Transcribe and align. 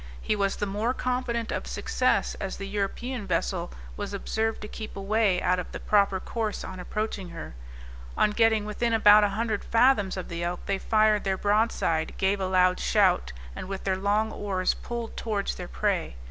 He 0.19 0.35
was 0.35 0.55
the 0.55 0.65
more 0.65 0.95
confident 0.95 1.51
of 1.51 1.67
success, 1.67 2.33
as 2.41 2.57
the 2.57 2.67
European 2.67 3.27
vessel 3.27 3.71
was 3.95 4.15
observed 4.15 4.59
to 4.61 4.67
keep 4.67 4.95
away 4.95 5.39
out 5.43 5.59
of 5.59 5.71
the 5.71 5.79
proper 5.79 6.19
course 6.19 6.63
on 6.63 6.79
approaching 6.79 7.29
her. 7.29 7.53
On 8.17 8.31
getting 8.31 8.65
within 8.65 8.93
about 8.93 9.23
an 9.23 9.29
hundred 9.29 9.63
fathoms 9.63 10.17
of 10.17 10.27
the 10.27 10.43
Elk 10.43 10.61
they 10.65 10.79
fired 10.79 11.23
their 11.23 11.37
broadside, 11.37 12.15
gave 12.17 12.39
a 12.39 12.47
loud 12.47 12.79
shout, 12.79 13.31
and 13.55 13.67
with 13.67 13.83
their 13.83 13.95
long 13.95 14.31
oars 14.31 14.73
pulled 14.73 15.15
towards 15.15 15.53
their 15.53 15.67
prey. 15.67 16.15